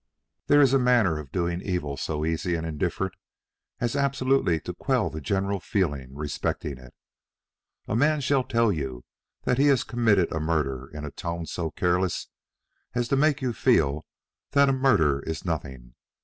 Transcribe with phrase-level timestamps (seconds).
[0.47, 3.13] "There is a manner of doing evil so easy and indifferent
[3.79, 6.95] as absolutely to quell the general feeling respecting it.
[7.87, 9.05] A man shall tell you
[9.43, 12.29] that he has committed a murder in a tone so careless
[12.95, 14.07] as to make you feel
[14.53, 15.93] that a murder is nothing.